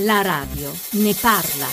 La 0.00 0.20
radio 0.20 0.70
ne 0.90 1.14
parla. 1.18 1.64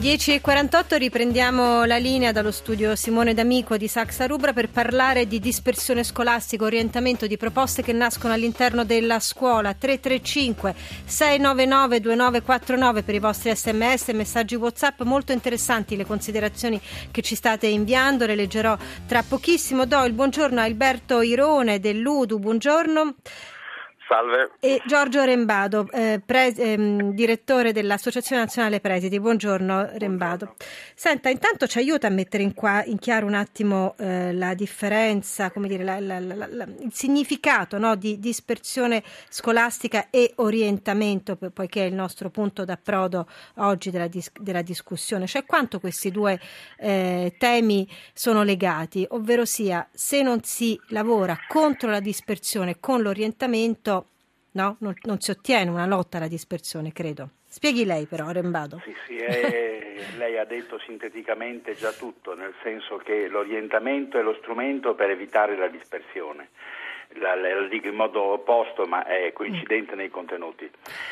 10.48 0.00 0.96
riprendiamo 0.96 1.84
la 1.84 1.98
linea 1.98 2.32
dallo 2.32 2.50
studio 2.50 2.96
Simone 2.96 3.34
D'Amico 3.34 3.76
di 3.76 3.86
Saxa 3.86 4.26
Rubra 4.26 4.54
per 4.54 4.70
parlare 4.70 5.26
di 5.26 5.38
dispersione 5.38 6.04
scolastica, 6.04 6.64
orientamento 6.64 7.26
di 7.26 7.36
proposte 7.36 7.82
che 7.82 7.92
nascono 7.92 8.32
all'interno 8.32 8.86
della 8.86 9.20
scuola. 9.20 9.74
335 9.74 10.74
699 11.04 12.00
2949 12.00 13.02
per 13.02 13.14
i 13.14 13.18
vostri 13.18 13.54
sms 13.54 14.08
e 14.08 14.12
messaggi 14.14 14.54
WhatsApp. 14.54 15.02
Molto 15.02 15.32
interessanti 15.32 15.96
le 15.96 16.06
considerazioni 16.06 16.80
che 17.10 17.20
ci 17.20 17.34
state 17.34 17.66
inviando, 17.66 18.24
le 18.24 18.36
leggerò 18.36 18.74
tra 19.06 19.22
pochissimo. 19.22 19.84
Do 19.84 20.02
il 20.04 20.14
buongiorno 20.14 20.60
a 20.60 20.64
Alberto 20.64 21.20
Irone 21.20 21.78
dell'Udu. 21.78 22.38
Buongiorno. 22.38 23.16
Salve. 24.08 24.52
E 24.60 24.80
Giorgio 24.86 25.24
Rembado, 25.24 25.88
eh, 25.90 26.20
pre- 26.24 26.54
ehm, 26.54 27.10
direttore 27.12 27.72
dell'Associazione 27.72 28.42
Nazionale 28.42 28.78
Presidi. 28.78 29.18
Buongiorno 29.18 29.90
Rembado. 29.94 30.54
Senta, 30.94 31.28
intanto 31.28 31.66
ci 31.66 31.78
aiuta 31.78 32.06
a 32.06 32.10
mettere 32.10 32.44
in, 32.44 32.54
qua, 32.54 32.84
in 32.84 33.00
chiaro 33.00 33.26
un 33.26 33.34
attimo 33.34 33.96
eh, 33.98 34.32
la 34.32 34.54
differenza, 34.54 35.50
come 35.50 35.66
dire, 35.66 35.82
la, 35.82 35.98
la, 35.98 36.20
la, 36.20 36.46
il 36.46 36.92
significato 36.92 37.78
no, 37.78 37.96
di 37.96 38.20
dispersione 38.20 39.02
scolastica 39.28 40.08
e 40.10 40.34
orientamento, 40.36 41.36
poiché 41.52 41.82
è 41.82 41.88
il 41.88 41.94
nostro 41.94 42.30
punto 42.30 42.64
d'approdo 42.64 43.26
oggi 43.56 43.90
della, 43.90 44.06
dis- 44.06 44.30
della 44.38 44.62
discussione, 44.62 45.26
cioè 45.26 45.44
quanto 45.44 45.80
questi 45.80 46.12
due 46.12 46.38
eh, 46.78 47.34
temi 47.38 47.88
sono 48.12 48.44
legati, 48.44 49.04
ovvero 49.10 49.44
sia 49.44 49.86
se 49.92 50.22
non 50.22 50.44
si 50.44 50.80
lavora 50.90 51.36
contro 51.48 51.90
la 51.90 52.00
dispersione 52.00 52.78
con 52.78 53.02
l'orientamento 53.02 53.95
no? 54.56 54.76
non, 54.80 54.94
non, 55.02 55.20
si 55.20 55.30
ottiene 55.30 55.70
una 55.70 55.86
lotta 55.86 56.16
alla 56.16 56.28
dispersione, 56.28 56.92
credo. 56.92 57.30
Spieghi 57.46 57.84
lei 57.84 58.06
però, 58.06 58.30
Rembado. 58.30 58.80
Sì, 58.82 58.94
sì, 59.06 59.16
eh, 59.16 60.00
lei 60.16 60.38
ha 60.38 60.44
detto 60.44 60.78
sinteticamente 60.78 61.74
già 61.74 61.92
tutto, 61.92 62.34
nel 62.34 62.54
senso 62.62 62.96
che 62.96 63.28
l'orientamento 63.28 64.18
è 64.18 64.22
lo 64.22 64.34
strumento 64.40 64.94
per 64.94 65.10
evitare 65.10 65.56
la 65.56 65.68
dispersione 65.68 66.48
la, 67.14 67.34
la 67.34 67.66
dico 67.68 67.88
in 67.88 67.94
modo 67.94 68.22
opposto 68.22 68.86
ma 68.86 69.04
è 69.04 69.32
coincidente 69.32 69.94
nei 69.94 70.10
contenuti. 70.10 70.68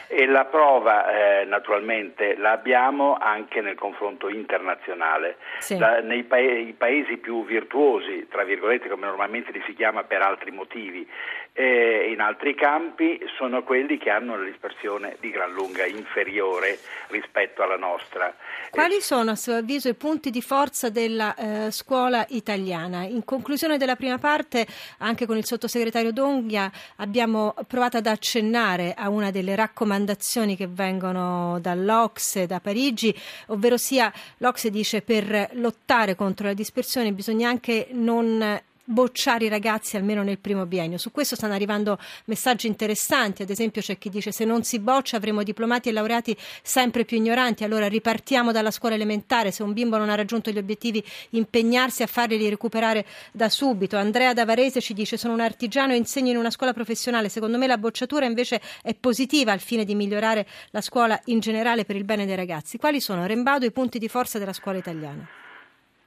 E 0.08 0.26
la 0.26 0.44
prova 0.44 1.40
eh, 1.40 1.44
naturalmente 1.44 2.36
la 2.36 2.52
abbiamo 2.52 3.16
anche 3.18 3.60
nel 3.60 3.76
confronto 3.76 4.28
internazionale. 4.28 5.36
Sì. 5.58 5.78
la, 5.78 6.00
nei 6.00 6.24
pa- 6.24 6.36
paesi 6.76 7.16
più 7.16 7.44
virtuosi 7.44 8.26
tra 8.28 8.44
virgolette 8.44 8.88
come 8.88 9.06
normalmente 9.06 9.52
li 9.52 9.62
si 9.66 9.74
chiama 9.74 10.04
per 10.04 10.22
altri 10.22 10.50
motivi 10.50 11.06
eh, 11.52 12.10
in 12.10 12.20
altri 12.20 12.54
campi 12.54 13.20
sono 13.36 13.62
quelli 13.62 13.96
che 13.96 14.10
hanno 14.10 14.36
la 14.36 14.44
dispersione 14.44 15.16
di 15.20 15.30
gran 15.30 15.52
lunga 15.52 15.86
inferiore 15.86 16.78
rispetto 17.08 17.62
alla 17.62 17.76
nostra. 17.76 18.34
Quali 18.70 19.00
sono 19.00 19.30
a 19.30 19.36
suo 19.36 19.54
avviso 19.54 19.88
i 19.88 19.94
punti 19.94 20.30
di 20.30 20.42
forza 20.42 20.90
della 20.90 21.34
eh, 21.36 21.70
scuola 21.70 22.26
italiana? 22.30 23.04
In 23.04 23.24
conclusione 23.24 23.78
della 23.78 23.94
prima 23.94 24.18
parte 24.18 24.66
anche 24.98 25.26
con 25.26 25.36
il 25.36 25.44
sottosegretario 25.44 25.83
sottosegretario 25.84 26.12
Donghia 26.12 26.70
abbiamo 26.96 27.54
provato 27.66 27.98
ad 27.98 28.06
accennare 28.06 28.94
a 28.94 29.08
una 29.08 29.30
delle 29.30 29.54
raccomandazioni 29.54 30.56
che 30.56 30.66
vengono 30.66 31.58
dall'Ocse, 31.60 32.46
da 32.46 32.60
Parigi, 32.60 33.14
ovvero 33.46 33.76
sia 33.76 34.12
l'Ocse 34.38 34.70
dice 34.70 35.02
per 35.02 35.50
lottare 35.54 36.14
contro 36.14 36.46
la 36.46 36.54
dispersione 36.54 37.12
bisogna 37.12 37.48
anche 37.48 37.88
non 37.92 38.60
bocciare 38.84 39.46
i 39.46 39.48
ragazzi 39.48 39.96
almeno 39.96 40.22
nel 40.22 40.38
primo 40.38 40.66
biennio. 40.66 40.98
Su 40.98 41.10
questo 41.10 41.34
stanno 41.34 41.54
arrivando 41.54 41.98
messaggi 42.26 42.66
interessanti, 42.66 43.42
ad 43.42 43.50
esempio 43.50 43.80
c'è 43.80 43.98
chi 43.98 44.10
dice 44.10 44.32
se 44.32 44.44
non 44.44 44.62
si 44.62 44.78
boccia 44.78 45.16
avremo 45.16 45.42
diplomati 45.42 45.88
e 45.88 45.92
laureati 45.92 46.36
sempre 46.62 47.04
più 47.04 47.16
ignoranti, 47.16 47.64
allora 47.64 47.88
ripartiamo 47.88 48.52
dalla 48.52 48.70
scuola 48.70 48.94
elementare, 48.94 49.50
se 49.50 49.62
un 49.62 49.72
bimbo 49.72 49.96
non 49.96 50.10
ha 50.10 50.14
raggiunto 50.14 50.50
gli 50.50 50.58
obiettivi 50.58 51.04
impegnarsi 51.30 52.02
a 52.02 52.06
farli 52.06 52.48
recuperare 52.48 53.06
da 53.32 53.48
subito. 53.48 53.96
Andrea 53.96 54.32
Davarese 54.32 54.80
ci 54.80 54.94
dice 54.94 55.16
sono 55.16 55.32
un 55.34 55.40
artigiano 55.40 55.92
e 55.92 55.96
insegno 55.96 56.30
in 56.30 56.36
una 56.36 56.50
scuola 56.50 56.72
professionale, 56.72 57.28
secondo 57.28 57.58
me 57.58 57.66
la 57.66 57.78
bocciatura 57.78 58.26
invece 58.26 58.60
è 58.82 58.94
positiva 58.94 59.52
al 59.52 59.60
fine 59.60 59.84
di 59.84 59.94
migliorare 59.94 60.46
la 60.70 60.80
scuola 60.80 61.20
in 61.26 61.40
generale 61.40 61.84
per 61.84 61.96
il 61.96 62.04
bene 62.04 62.26
dei 62.26 62.36
ragazzi. 62.36 62.78
Quali 62.78 63.00
sono, 63.00 63.26
Rembado, 63.26 63.64
i 63.64 63.72
punti 63.72 63.98
di 63.98 64.08
forza 64.08 64.38
della 64.38 64.52
scuola 64.52 64.78
italiana? 64.78 65.43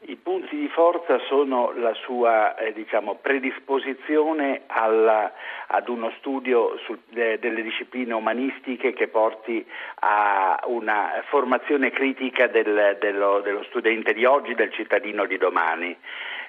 I 0.09 0.15
punti 0.15 0.55
di 0.55 0.69
forza 0.69 1.19
sono 1.27 1.73
la 1.75 1.93
sua 1.93 2.55
eh, 2.55 2.71
diciamo, 2.71 3.15
predisposizione 3.15 4.61
alla, 4.67 5.33
ad 5.67 5.89
uno 5.89 6.13
studio 6.19 6.77
sul, 6.85 6.99
de, 7.09 7.37
delle 7.39 7.61
discipline 7.61 8.13
umanistiche 8.13 8.93
che 8.93 9.09
porti 9.09 9.65
a 9.99 10.61
una 10.67 11.21
formazione 11.27 11.91
critica 11.91 12.47
del, 12.47 12.95
dello, 13.01 13.41
dello 13.41 13.63
studente 13.63 14.13
di 14.13 14.23
oggi, 14.23 14.55
del 14.55 14.71
cittadino 14.71 15.25
di 15.25 15.37
domani. 15.37 15.97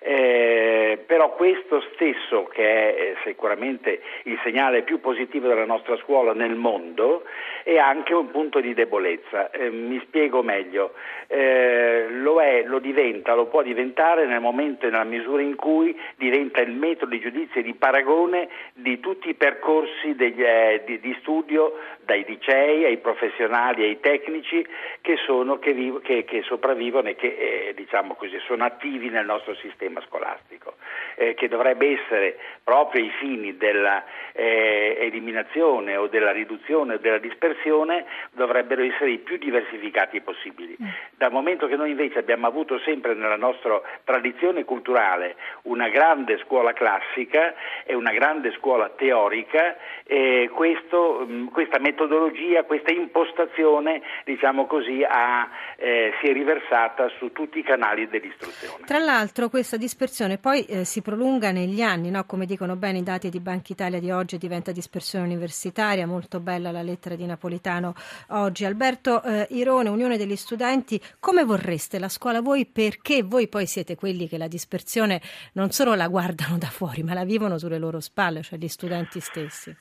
Eh, 0.00 1.02
però 1.06 1.34
questo 1.34 1.82
stesso, 1.92 2.44
che 2.44 2.62
è 2.62 3.00
eh, 3.00 3.16
sicuramente 3.24 4.00
il 4.24 4.38
segnale 4.42 4.82
più 4.82 5.00
positivo 5.00 5.48
della 5.48 5.64
nostra 5.64 5.96
scuola 5.96 6.32
nel 6.32 6.54
mondo, 6.54 7.24
è 7.64 7.76
anche 7.76 8.14
un 8.14 8.30
punto 8.30 8.60
di 8.60 8.74
debolezza. 8.74 9.50
Eh, 9.50 9.70
mi 9.70 10.00
spiego 10.06 10.42
meglio. 10.42 10.92
Eh, 11.26 12.06
lo 12.10 12.40
è, 12.40 12.62
lo 12.64 12.78
diventa, 12.78 13.34
lo 13.34 13.46
può 13.46 13.62
diventare 13.62 14.26
nel 14.26 14.40
momento 14.40 14.86
e 14.86 14.90
nella 14.90 15.04
misura 15.04 15.42
in 15.42 15.56
cui 15.56 15.98
diventa 16.16 16.60
il 16.60 16.72
metodo 16.72 17.10
di 17.10 17.20
giudizio 17.20 17.60
e 17.60 17.64
di 17.64 17.74
paragone 17.74 18.48
di 18.72 19.00
tutti 19.00 19.28
i 19.28 19.34
percorsi 19.34 20.14
degli, 20.14 20.42
eh, 20.42 20.82
di, 20.86 21.00
di, 21.00 21.16
studio, 21.20 21.78
dai 22.04 22.24
licei 22.26 22.84
ai 22.84 22.98
professionali 22.98 23.84
ai 23.84 24.00
tecnici 24.00 24.64
che, 25.00 25.16
sono, 25.24 25.58
che, 25.58 25.72
vivo, 25.72 26.00
che, 26.00 26.24
che 26.24 26.42
sopravvivono 26.42 27.08
e 27.08 27.16
che 27.16 27.26
eh, 27.68 27.74
diciamo 27.74 28.14
così, 28.14 28.38
sono 28.46 28.64
attivi 28.64 29.08
nel 29.08 29.26
nostro 29.26 29.54
sistema 29.56 29.87
sistema 29.88 30.02
scolastico, 30.06 30.76
eh, 31.16 31.34
che 31.34 31.48
dovrebbe 31.48 31.98
essere 32.00 32.38
proprio 32.62 33.02
ai 33.02 33.10
fini 33.18 33.56
dell'eliminazione 33.56 35.92
eh, 35.92 35.96
o 35.96 36.06
della 36.08 36.32
riduzione 36.32 36.94
o 36.94 36.98
della 36.98 37.18
dispersione, 37.18 38.04
dovrebbero 38.32 38.82
essere 38.82 39.12
i 39.12 39.18
più 39.18 39.38
diversificati 39.38 40.20
possibili. 40.20 40.76
Mm. 40.80 40.86
Dal 41.16 41.32
momento 41.32 41.66
che 41.66 41.76
noi 41.76 41.90
invece 41.90 42.18
abbiamo 42.18 42.46
avuto 42.46 42.78
sempre 42.80 43.14
nella 43.14 43.36
nostra 43.36 43.80
tradizione 44.04 44.64
culturale 44.64 45.36
una 45.62 45.88
grande 45.88 46.36
scuola 46.44 46.74
classica 46.74 47.54
e 47.84 47.94
una 47.94 48.12
grande 48.12 48.52
scuola 48.58 48.90
teorica, 48.90 49.78
eh, 50.04 50.50
questo, 50.52 51.24
mh, 51.26 51.32
mm, 51.32 51.46
questa 51.48 51.78
metodologia, 51.78 52.64
questa 52.64 52.92
impostazione, 52.92 54.02
diciamo 54.24 54.66
così, 54.66 55.02
ha, 55.08 55.48
eh, 55.76 56.12
si 56.20 56.26
è 56.28 56.32
riversata 56.32 57.08
su 57.18 57.32
tutti 57.32 57.60
i 57.60 57.62
canali 57.62 58.06
dell'istruzione. 58.08 58.84
Tra 58.84 58.98
l'altro 58.98 59.48
questa 59.48 59.76
dispersione 59.78 60.36
poi 60.36 60.66
eh, 60.66 60.84
si 60.84 61.00
prolunga 61.00 61.50
negli 61.50 61.80
anni, 61.80 62.10
no? 62.10 62.24
come 62.26 62.44
dicono 62.44 62.76
bene 62.76 62.98
i 62.98 63.02
dati 63.02 63.30
di 63.30 63.40
Banca 63.40 63.72
Italia 63.72 63.98
di 63.98 64.10
oggi, 64.10 64.36
diventa 64.36 64.72
dispersione 64.72 65.24
universitaria, 65.24 66.06
molto 66.06 66.40
bella 66.40 66.70
la 66.70 66.82
lettera 66.82 67.14
di 67.14 67.24
Napolitano 67.24 67.94
oggi. 68.28 68.66
Alberto 68.66 69.22
eh, 69.22 69.46
Irone, 69.50 69.88
Unione 69.88 70.18
degli 70.18 70.36
Studenti, 70.36 71.00
come 71.18 71.44
vorreste 71.44 71.98
la 71.98 72.10
scuola 72.10 72.42
voi? 72.42 72.66
Perché 72.66 73.22
voi 73.22 73.48
poi 73.48 73.66
siete 73.66 73.94
quelli 73.94 74.28
che 74.28 74.36
la 74.36 74.48
dispersione 74.48 75.22
non 75.54 75.70
solo 75.70 75.94
la 75.94 76.08
guardano 76.08 76.58
da 76.58 76.66
fuori, 76.66 77.02
ma 77.02 77.14
la 77.14 77.24
vivono 77.24 77.56
sulle 77.56 77.78
loro 77.78 78.00
spalle, 78.00 78.42
cioè 78.42 78.58
gli 78.58 78.68
studenti 78.68 79.20
stessi. 79.20 79.74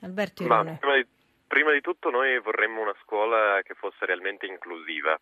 Alberto 0.00 0.44
Irone. 0.44 0.78
Prima 1.46 1.72
di 1.72 1.80
tutto 1.80 2.10
noi 2.10 2.38
vorremmo 2.38 2.80
una 2.80 2.94
scuola 3.02 3.60
che 3.64 3.74
fosse 3.74 4.06
realmente 4.06 4.46
inclusiva 4.46 5.18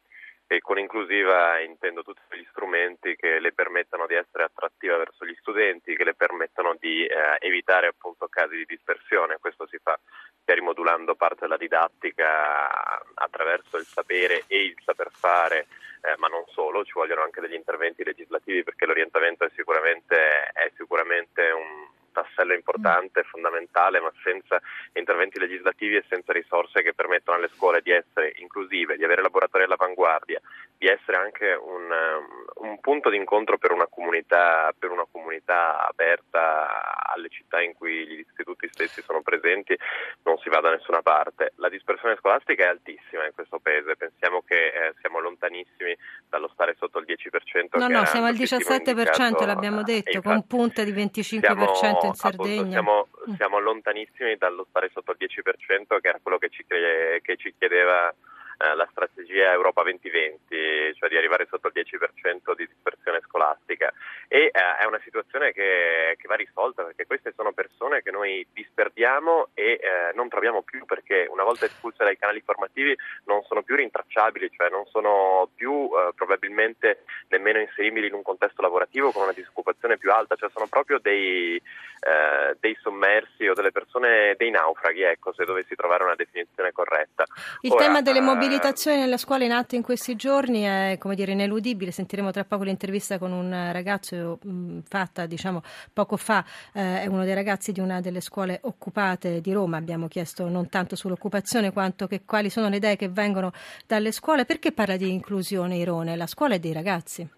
e 0.50 0.60
con 0.60 0.78
inclusiva 0.78 1.60
intendo 1.60 2.02
tutti 2.02 2.22
gli 2.32 2.46
strumenti 2.50 3.14
che 3.16 3.38
le 3.38 3.52
permettano 3.52 4.06
di 4.06 4.14
essere 4.14 4.44
attrattiva 4.44 4.96
verso 4.96 5.26
gli 5.26 5.36
studenti, 5.40 5.94
che 5.94 6.04
le 6.04 6.14
permettano 6.14 6.74
di 6.80 7.04
eh, 7.04 7.36
evitare 7.40 7.88
appunto 7.88 8.28
casi 8.28 8.56
di 8.56 8.64
dispersione. 8.64 9.36
Questo 9.38 9.66
si 9.66 9.76
fa 9.76 9.98
rimodulando 10.46 11.14
parte 11.16 11.40
della 11.40 11.58
didattica 11.58 13.12
attraverso 13.14 13.76
il 13.76 13.84
sapere 13.84 14.44
e 14.46 14.64
il 14.64 14.76
saper 14.82 15.10
fare, 15.12 15.66
eh, 16.00 16.14
ma 16.16 16.28
non 16.28 16.44
solo, 16.48 16.82
ci 16.82 16.92
vogliono 16.94 17.22
anche 17.22 17.42
degli 17.42 17.52
interventi 17.52 18.02
legislativi 18.02 18.62
perché 18.62 18.86
l'orientamento 18.86 19.44
è 19.44 19.50
sicuramente, 19.54 20.16
è 20.54 20.72
sicuramente 20.76 21.50
un 21.50 21.96
tassello 22.22 22.54
importante, 22.54 23.22
fondamentale, 23.22 24.00
ma 24.00 24.12
senza 24.22 24.60
interventi 24.94 25.38
legislativi 25.38 25.96
e 25.96 26.04
senza 26.08 26.32
risorse 26.32 26.82
che 26.82 26.94
permettano 26.94 27.38
alle 27.38 27.50
scuole 27.54 27.80
di 27.80 27.90
essere 27.90 28.34
inclusive, 28.36 28.96
di 28.96 29.04
avere 29.04 29.22
laboratori 29.22 29.64
all'avanguardia, 29.64 30.40
di 30.78 30.86
essere 30.86 31.16
anche 31.16 31.52
un, 31.54 31.90
um, 31.90 32.68
un 32.68 32.78
punto 32.80 33.10
d'incontro 33.10 33.58
per 33.58 33.72
una, 33.72 33.88
comunità, 33.88 34.72
per 34.78 34.90
una 34.90 35.04
comunità 35.10 35.84
aperta 35.88 37.02
alle 37.02 37.28
città 37.30 37.60
in 37.60 37.74
cui 37.74 38.06
gli 38.06 38.18
istituti 38.20 38.68
stessi 38.70 39.02
sono 39.02 39.20
presenti, 39.20 39.76
non 40.22 40.38
si 40.38 40.48
va 40.48 40.60
da 40.60 40.70
nessuna 40.70 41.02
parte. 41.02 41.52
La 41.56 41.68
dispersione 41.68 42.16
scolastica 42.20 42.62
è 42.62 42.68
altissima 42.68 43.26
in 43.26 43.32
questo 43.34 43.58
paese, 43.58 43.96
pensiamo 43.96 44.42
che 44.46 44.66
eh, 44.68 44.94
siamo 45.00 45.18
lontanissimi 45.18 45.96
dallo 46.28 46.48
stare 46.54 46.76
sotto 46.78 47.00
il 47.00 47.06
10%. 47.06 47.76
No, 47.76 47.88
no, 47.88 48.04
siamo 48.04 48.26
al 48.26 48.34
17%, 48.34 49.46
l'abbiamo 49.46 49.82
detto, 49.82 50.22
con 50.22 50.46
punte 50.46 50.84
di 50.84 50.92
25% 50.92 51.40
siamo, 51.40 51.74
in 52.04 52.14
Sardegna. 52.14 52.52
Appunto, 52.54 52.70
siamo, 52.70 53.08
mm. 53.30 53.34
siamo, 53.34 53.58
lontanissimi 53.58 54.36
dallo 54.36 54.64
stare 54.68 54.90
sotto 54.92 55.10
il 55.10 55.18
10%, 55.18 56.00
che 56.00 56.08
era 56.08 56.20
quello 56.22 56.38
che 56.38 56.50
ci, 56.50 56.64
che 56.64 57.36
ci 57.36 57.52
chiedeva 57.58 58.14
eh, 58.58 58.74
la 58.74 58.88
strategia 58.90 59.52
Europa 59.52 59.82
2020, 59.82 60.94
cioè 60.98 61.08
di 61.08 61.16
arrivare 61.16 61.46
sotto 61.48 61.68
il 61.68 61.72
10% 61.74 62.54
di 62.56 62.66
dispersione 62.66 62.97
scolastica. 63.38 63.92
E 64.30 64.50
eh, 64.52 64.52
è 64.80 64.84
una 64.84 65.00
situazione 65.02 65.52
che, 65.52 66.16
che, 66.18 66.28
va 66.28 66.34
risolta 66.34 66.82
perché 66.82 67.06
queste 67.06 67.32
sono 67.34 67.52
persone 67.52 68.02
che 68.02 68.10
noi 68.10 68.46
disperdiamo 68.52 69.48
e 69.54 69.80
eh, 69.80 70.12
non 70.14 70.28
troviamo 70.28 70.60
più 70.62 70.84
perché 70.84 71.26
una 71.30 71.44
volta 71.44 71.64
espulse 71.64 72.04
dai 72.04 72.18
canali 72.18 72.42
formativi 72.44 72.94
non 73.24 73.42
sono 73.44 73.62
più 73.62 73.76
rintracciabili, 73.76 74.50
cioè 74.54 74.68
non 74.68 74.84
sono 74.86 75.48
più 75.54 75.88
eh, 75.94 76.12
probabilmente 76.14 77.04
nemmeno 77.28 77.60
inseribili 77.60 78.08
in 78.08 78.14
un 78.14 78.22
contesto 78.22 78.60
lavorativo 78.60 79.12
con 79.12 79.22
una 79.22 79.32
disoccupazione 79.32 79.96
più 79.96 80.12
alta, 80.12 80.36
cioè 80.36 80.50
sono 80.50 80.66
proprio 80.66 80.98
dei, 80.98 81.56
eh, 81.56 82.56
dei 82.60 82.76
sommersi 82.82 83.46
o 83.46 83.54
delle 83.54 83.72
persone, 83.72 84.34
dei 84.36 84.50
naufraghi, 84.50 85.02
ecco, 85.02 85.32
se 85.32 85.46
dovessi 85.46 85.74
trovare 85.74 86.04
una 86.04 86.16
definizione 86.16 86.72
corretta. 86.72 87.24
Il 87.62 87.72
Ora, 87.72 87.84
tema 87.84 88.02
delle 88.02 88.20
mobilità 88.20 88.38
mobilitazione 88.38 88.98
nella 88.98 89.16
scuola 89.16 89.44
in 89.44 89.52
atto 89.52 89.74
in 89.74 89.82
questi 89.82 90.16
giorni 90.16 90.62
è 90.62 90.96
come 90.98 91.14
dire 91.14 91.32
ineludibile. 91.32 91.90
Sentiremo 91.90 92.30
tra 92.30 92.44
poco 92.44 92.64
l'intervista 92.64 93.18
con 93.18 93.27
un 93.32 93.70
ragazzo 93.72 94.38
mh, 94.42 94.80
fatta 94.88 95.26
diciamo 95.26 95.62
poco 95.92 96.16
fa, 96.16 96.44
eh, 96.72 97.02
è 97.02 97.06
uno 97.06 97.24
dei 97.24 97.34
ragazzi 97.34 97.72
di 97.72 97.80
una 97.80 98.00
delle 98.00 98.20
scuole 98.20 98.58
occupate 98.62 99.40
di 99.40 99.52
Roma. 99.52 99.76
Abbiamo 99.76 100.08
chiesto 100.08 100.48
non 100.48 100.68
tanto 100.68 100.96
sull'occupazione 100.96 101.72
quanto 101.72 102.06
che 102.06 102.22
quali 102.24 102.50
sono 102.50 102.68
le 102.68 102.76
idee 102.76 102.96
che 102.96 103.08
vengono 103.08 103.52
dalle 103.86 104.12
scuole. 104.12 104.44
Perché 104.44 104.72
parla 104.72 104.96
di 104.96 105.10
inclusione 105.10 105.76
Irone? 105.76 106.16
La 106.16 106.26
scuola 106.26 106.54
è 106.54 106.58
dei 106.58 106.72
ragazzi. 106.72 107.28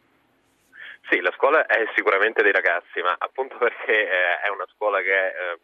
Sì, 1.08 1.20
la 1.20 1.32
scuola 1.34 1.66
è 1.66 1.84
sicuramente 1.96 2.42
dei 2.42 2.52
ragazzi, 2.52 3.00
ma 3.02 3.16
appunto 3.18 3.58
perché 3.58 3.92
eh, 3.92 4.40
è 4.46 4.48
una 4.48 4.66
scuola 4.74 5.00
che 5.00 5.26
eh, 5.26 5.58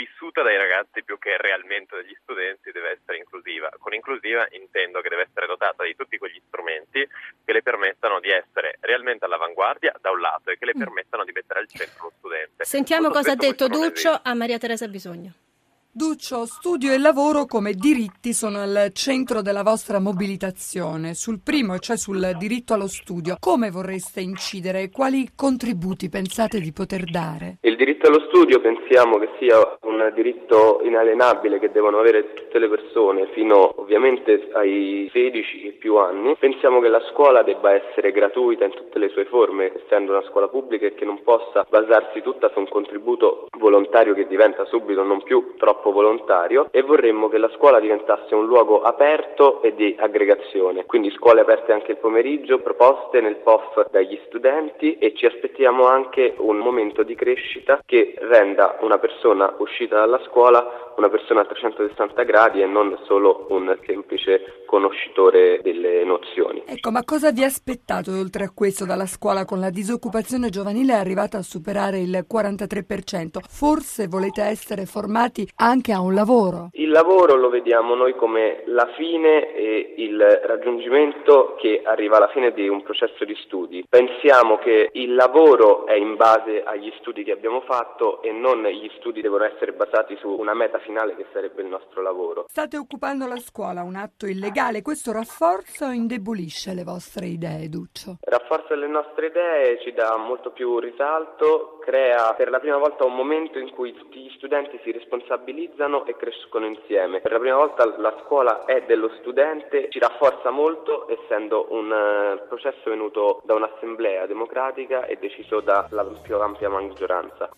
vissuta 0.00 0.40
dai 0.42 0.56
ragazzi 0.56 1.04
più 1.04 1.18
che 1.18 1.36
realmente 1.36 1.96
dagli 1.96 2.16
studenti 2.22 2.72
deve 2.72 2.96
essere 2.96 3.18
inclusiva. 3.18 3.68
Con 3.78 3.92
inclusiva 3.92 4.46
intendo 4.52 5.02
che 5.02 5.10
deve 5.10 5.28
essere 5.28 5.46
dotata 5.46 5.84
di 5.84 5.94
tutti 5.94 6.16
quegli 6.16 6.40
strumenti 6.46 7.06
che 7.44 7.52
le 7.52 7.62
permettano 7.62 8.18
di 8.20 8.30
essere 8.30 8.78
realmente 8.80 9.26
all'avanguardia 9.26 9.92
da 10.00 10.10
un 10.10 10.20
lato 10.20 10.50
e 10.50 10.56
che 10.56 10.64
le 10.64 10.72
mm. 10.74 10.78
permettano 10.78 11.24
di 11.24 11.32
mettere 11.32 11.60
al 11.60 11.68
centro 11.68 12.04
lo 12.04 12.12
studente. 12.16 12.64
Sentiamo 12.64 13.08
Tutto 13.08 13.18
cosa 13.18 13.32
ha 13.32 13.36
detto 13.36 13.68
Duccio 13.68 14.20
a 14.22 14.32
Maria 14.34 14.58
Teresa 14.58 14.88
Bisogno. 14.88 15.49
Duccio, 15.92 16.46
studio 16.46 16.92
e 16.92 16.98
lavoro 16.98 17.46
come 17.46 17.72
diritti 17.72 18.32
sono 18.32 18.60
al 18.60 18.90
centro 18.92 19.42
della 19.42 19.64
vostra 19.64 19.98
mobilitazione. 19.98 21.14
Sul 21.14 21.40
primo, 21.42 21.80
cioè 21.80 21.96
sul 21.96 22.36
diritto 22.38 22.74
allo 22.74 22.86
studio, 22.86 23.34
come 23.40 23.72
vorreste 23.72 24.20
incidere? 24.20 24.88
Quali 24.88 25.30
contributi 25.34 26.08
pensate 26.08 26.60
di 26.60 26.70
poter 26.70 27.02
dare? 27.10 27.58
Il 27.62 27.74
diritto 27.74 28.06
allo 28.06 28.24
studio 28.28 28.60
pensiamo 28.60 29.18
che 29.18 29.30
sia 29.40 29.58
un 29.82 30.12
diritto 30.14 30.80
inalienabile 30.84 31.58
che 31.58 31.72
devono 31.72 31.98
avere 31.98 32.34
tutte 32.34 32.60
le 32.60 32.68
persone 32.68 33.26
fino 33.34 33.80
ovviamente 33.80 34.48
ai 34.52 35.10
16 35.12 35.66
e 35.66 35.70
più 35.72 35.96
anni. 35.96 36.36
Pensiamo 36.38 36.78
che 36.78 36.88
la 36.88 37.02
scuola 37.10 37.42
debba 37.42 37.72
essere 37.72 38.12
gratuita 38.12 38.64
in 38.64 38.70
tutte 38.70 39.00
le 39.00 39.08
sue 39.08 39.24
forme, 39.24 39.72
essendo 39.74 40.12
una 40.12 40.22
scuola 40.28 40.46
pubblica 40.46 40.86
e 40.86 40.94
che 40.94 41.04
non 41.04 41.20
possa 41.24 41.66
basarsi 41.68 42.22
tutta 42.22 42.48
su 42.52 42.60
un 42.60 42.68
contributo 42.68 43.48
volontario 43.58 44.14
che 44.14 44.28
diventa 44.28 44.64
subito 44.66 45.02
non 45.02 45.24
più 45.24 45.54
troppo 45.58 45.79
troppo 45.80 45.92
volontario 45.92 46.68
e 46.70 46.82
vorremmo 46.82 47.28
che 47.28 47.38
la 47.38 47.50
scuola 47.56 47.80
diventasse 47.80 48.34
un 48.34 48.46
luogo 48.46 48.82
aperto 48.82 49.62
e 49.62 49.74
di 49.74 49.96
aggregazione, 49.98 50.84
quindi 50.84 51.10
scuole 51.10 51.40
aperte 51.40 51.72
anche 51.72 51.92
il 51.92 51.96
pomeriggio, 51.96 52.60
proposte 52.60 53.20
nel 53.20 53.36
POF 53.36 53.88
dagli 53.90 54.18
studenti 54.26 54.98
e 54.98 55.14
ci 55.14 55.26
aspettiamo 55.26 55.86
anche 55.86 56.34
un 56.38 56.58
momento 56.58 57.02
di 57.02 57.14
crescita 57.14 57.80
che 57.84 58.14
renda 58.18 58.76
una 58.82 58.98
persona 58.98 59.54
uscita 59.58 59.96
dalla 59.96 60.20
scuola 60.28 60.90
una 61.00 61.08
persona 61.08 61.40
a 61.40 61.44
360 61.46 62.22
gradi 62.24 62.60
e 62.60 62.66
non 62.66 62.96
solo 63.06 63.46
un 63.50 63.76
semplice 63.86 64.62
conoscitore 64.66 65.60
delle 65.62 66.04
nozioni. 66.04 66.62
Ecco, 66.66 66.90
ma 66.90 67.02
cosa 67.04 67.32
vi 67.32 67.42
aspettate 67.42 68.10
oltre 68.10 68.44
a 68.44 68.50
questo 68.54 68.84
dalla 68.84 69.06
scuola 69.06 69.46
con 69.46 69.58
la 69.60 69.70
disoccupazione 69.70 70.50
giovanile 70.50 70.92
arrivata 70.92 71.38
a 71.38 71.42
superare 71.42 71.98
il 72.00 72.26
43%? 72.30 73.38
Forse 73.48 74.08
volete 74.08 74.42
essere 74.42 74.84
formati 74.84 75.48
anche 75.70 75.92
a 75.92 76.00
un 76.00 76.14
lavoro? 76.14 76.68
Il 76.72 76.90
lavoro 76.90 77.36
lo 77.36 77.48
vediamo 77.48 77.94
noi 77.94 78.14
come 78.14 78.62
la 78.66 78.88
fine 78.96 79.54
e 79.54 79.94
il 79.96 80.20
raggiungimento 80.20 81.54
che 81.58 81.82
arriva 81.84 82.16
alla 82.16 82.28
fine 82.28 82.52
di 82.52 82.68
un 82.68 82.82
processo 82.82 83.24
di 83.24 83.34
studi. 83.44 83.86
Pensiamo 83.88 84.58
che 84.58 84.90
il 84.92 85.14
lavoro 85.14 85.86
è 85.86 85.94
in 85.94 86.16
base 86.16 86.62
agli 86.62 86.92
studi 87.00 87.24
che 87.24 87.32
abbiamo 87.32 87.62
fatto 87.62 88.22
e 88.22 88.32
non 88.32 88.62
gli 88.64 88.90
studi 88.98 89.20
devono 89.20 89.44
essere 89.44 89.72
basati 89.72 90.16
su 90.20 90.28
una 90.28 90.54
meta 90.54 90.78
finale 90.80 91.14
che 91.16 91.26
sarebbe 91.32 91.62
il 91.62 91.68
nostro 91.68 92.02
lavoro. 92.02 92.46
State 92.48 92.76
occupando 92.76 93.26
la 93.26 93.38
scuola, 93.38 93.82
un 93.82 93.96
atto 93.96 94.26
illegale, 94.26 94.82
questo 94.82 95.12
rafforza 95.12 95.86
o 95.86 95.92
indebolisce 95.92 96.74
le 96.74 96.84
vostre 96.84 97.26
idee, 97.26 97.68
Duccio? 97.68 98.18
Rafforza 98.20 98.74
le 98.74 98.88
nostre 98.88 99.26
idee, 99.26 99.80
ci 99.80 99.92
dà 99.92 100.16
molto 100.16 100.50
più 100.50 100.78
risalto, 100.78 101.78
crea 101.80 102.34
per 102.34 102.50
la 102.50 102.60
prima 102.60 102.76
volta 102.76 103.04
un 103.04 103.14
momento 103.14 103.58
in 103.58 103.70
cui 103.70 103.92
tutti 103.92 104.20
gli 104.20 104.30
studenti 104.36 104.78
si 104.84 104.92
responsabilizzano 104.92 106.06
e 106.06 106.16
crescono 106.16 106.66
insieme. 106.66 107.20
Per 107.20 107.32
la 107.32 107.38
prima 107.38 107.56
volta 107.56 107.84
la 107.98 108.14
scuola 108.24 108.64
è 108.64 108.82
dello 108.86 109.10
studente, 109.18 109.88
ci 109.90 109.98
rafforza 109.98 110.50
molto 110.50 111.08
essendo 111.08 111.66
un 111.70 111.90
uh, 111.90 112.46
processo 112.48 112.90
venuto 112.90 113.42
da 113.44 113.54
un'assemblea 113.54 114.26
democratica 114.26 115.06
e 115.06 115.16
deciso 115.18 115.60
dalla 115.60 116.04
più 116.22 116.38
ampia 116.40 116.68
maggioranza. 116.68 117.50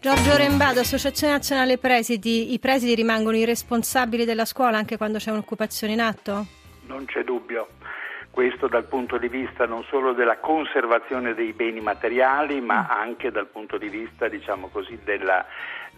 Giorgio 0.00 0.36
Rembado, 0.36 0.80
Associazione 0.80 1.32
Nazionale 1.32 1.78
Presidi, 1.78 2.52
i 2.52 2.58
presidi 2.58 2.94
rimangono 2.94 3.36
i 3.36 3.44
responsabili 3.44 4.24
della 4.24 4.44
scuola 4.44 4.76
anche 4.76 4.96
quando 4.96 5.18
c'è 5.18 5.30
un'occupazione 5.30 5.94
in 5.94 6.00
atto? 6.00 6.44
Non 6.86 7.06
c'è 7.06 7.24
dubbio. 7.24 7.66
Questo 8.34 8.66
dal 8.66 8.86
punto 8.86 9.16
di 9.16 9.28
vista 9.28 9.64
non 9.64 9.84
solo 9.84 10.12
della 10.12 10.38
conservazione 10.38 11.34
dei 11.34 11.52
beni 11.52 11.80
materiali, 11.80 12.60
ma 12.60 12.88
anche 12.88 13.30
dal 13.30 13.46
punto 13.46 13.78
di 13.78 13.88
vista, 13.88 14.26
diciamo 14.26 14.70
così, 14.70 14.98
della 15.04 15.46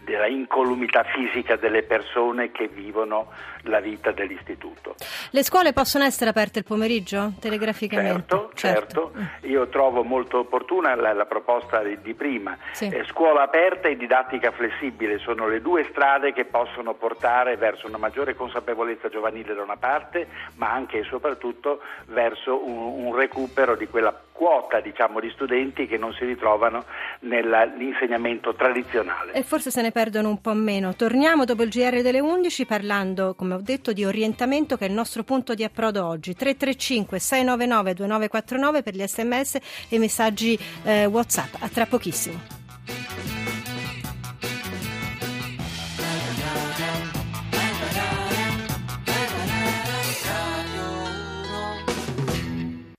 della 0.03 0.27
incolumità 0.27 1.03
fisica 1.03 1.55
delle 1.57 1.83
persone 1.83 2.51
che 2.51 2.67
vivono 2.67 3.27
la 3.63 3.79
vita 3.79 4.11
dell'istituto. 4.11 4.95
Le 5.31 5.43
scuole 5.43 5.73
possono 5.73 6.05
essere 6.05 6.29
aperte 6.29 6.59
il 6.59 6.65
pomeriggio 6.65 7.33
telegraficamente? 7.39 8.25
Certo, 8.27 8.51
certo. 8.53 9.11
certo. 9.13 9.47
Io 9.47 9.67
trovo 9.67 10.03
molto 10.03 10.39
opportuna 10.39 10.95
la, 10.95 11.13
la 11.13 11.25
proposta 11.25 11.83
di, 11.83 11.99
di 12.01 12.13
prima. 12.13 12.57
Sì. 12.71 12.87
Eh, 12.87 13.03
scuola 13.05 13.41
aperta 13.43 13.89
e 13.89 13.97
didattica 13.97 14.51
flessibile 14.51 15.17
sono 15.19 15.47
le 15.47 15.61
due 15.61 15.85
strade 15.89 16.31
che 16.31 16.45
possono 16.45 16.93
portare 16.93 17.57
verso 17.57 17.87
una 17.87 17.97
maggiore 17.97 18.35
consapevolezza 18.35 19.09
giovanile 19.09 19.53
da 19.53 19.61
una 19.61 19.77
parte, 19.77 20.27
ma 20.55 20.71
anche 20.71 20.99
e 20.99 21.03
soprattutto 21.03 21.81
verso 22.05 22.65
un, 22.65 23.05
un 23.05 23.15
recupero 23.15 23.75
di 23.75 23.87
quella 23.87 24.17
quota 24.37 24.79
diciamo, 24.79 25.19
di 25.19 25.31
studenti 25.31 25.87
che 25.87 25.97
non 25.97 26.13
si 26.13 26.23
ritrovano 26.23 26.85
nell'insegnamento 27.21 28.53
tradizionale. 28.53 29.33
E 29.33 29.41
forse 29.41 29.71
se 29.71 29.81
ne 29.81 29.86
perdono 29.91 30.29
un 30.29 30.41
po' 30.41 30.53
meno. 30.53 30.95
Torniamo 30.95 31.45
dopo 31.45 31.63
il 31.63 31.69
GR 31.69 32.01
delle 32.01 32.19
11 32.19 32.65
parlando, 32.65 33.35
come 33.35 33.55
ho 33.55 33.61
detto, 33.61 33.93
di 33.93 34.05
orientamento 34.05 34.77
che 34.77 34.85
è 34.85 34.87
il 34.87 34.93
nostro 34.93 35.23
punto 35.23 35.53
di 35.53 35.63
approdo 35.63 36.05
oggi. 36.05 36.33
335 36.33 37.19
699 37.19 37.93
2949 37.93 38.83
per 38.83 38.95
gli 38.95 39.05
sms 39.05 39.57
e 39.89 39.99
messaggi 39.99 40.57
eh, 40.83 41.05
WhatsApp. 41.05 41.55
A 41.59 41.69
tra 41.69 41.85
pochissimo. 41.85 42.66